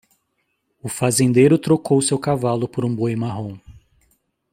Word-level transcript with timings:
O 0.81 0.89
fazendeiro 0.89 1.59
trocou 1.59 2.01
seu 2.01 2.17
cavalo 2.17 2.67
por 2.67 2.83
um 2.83 2.95
boi 2.95 3.15
marrom. 3.15 3.59